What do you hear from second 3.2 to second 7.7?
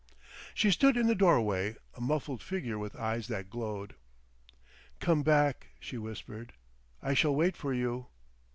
that glowed. "Come back," she whispered. "I shall wait